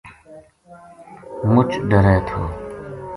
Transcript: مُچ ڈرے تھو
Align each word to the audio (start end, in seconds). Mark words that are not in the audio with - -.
مُچ 1.53 1.71
ڈرے 1.89 2.15
تھو 2.27 2.41